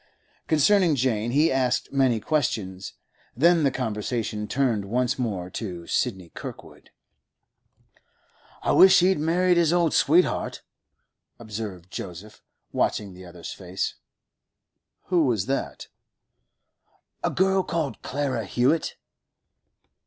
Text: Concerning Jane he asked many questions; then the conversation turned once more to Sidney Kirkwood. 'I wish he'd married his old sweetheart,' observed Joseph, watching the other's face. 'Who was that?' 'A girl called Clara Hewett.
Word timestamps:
Concerning 0.47 0.95
Jane 0.95 1.29
he 1.29 1.51
asked 1.51 1.93
many 1.93 2.19
questions; 2.19 2.93
then 3.37 3.61
the 3.61 3.69
conversation 3.69 4.47
turned 4.47 4.85
once 4.85 5.19
more 5.19 5.47
to 5.51 5.85
Sidney 5.85 6.29
Kirkwood. 6.29 6.89
'I 8.63 8.71
wish 8.71 8.99
he'd 9.01 9.19
married 9.19 9.57
his 9.57 9.71
old 9.71 9.93
sweetheart,' 9.93 10.63
observed 11.37 11.91
Joseph, 11.91 12.41
watching 12.71 13.13
the 13.13 13.27
other's 13.27 13.53
face. 13.53 13.93
'Who 15.09 15.25
was 15.27 15.45
that?' 15.45 15.87
'A 17.23 17.29
girl 17.29 17.61
called 17.61 18.01
Clara 18.01 18.45
Hewett. 18.47 18.95